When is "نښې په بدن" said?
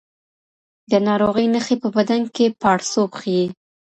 1.53-2.21